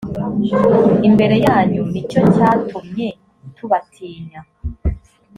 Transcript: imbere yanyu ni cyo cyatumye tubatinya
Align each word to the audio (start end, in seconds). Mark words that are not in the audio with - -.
imbere 1.07 1.35
yanyu 1.45 1.81
ni 1.91 2.01
cyo 2.09 2.21
cyatumye 2.35 3.07
tubatinya 3.55 4.41